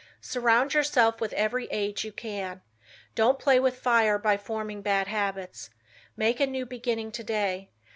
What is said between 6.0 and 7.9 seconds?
Make a new beginning today.